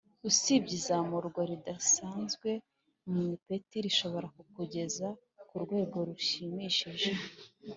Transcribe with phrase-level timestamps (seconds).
[0.29, 2.49] Usibye izamurwa ridasanzwe
[3.09, 5.07] mu ipeti rishobora kukugeza
[5.49, 7.11] ku rwego rushimishije